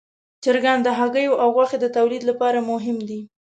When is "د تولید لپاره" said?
1.81-2.59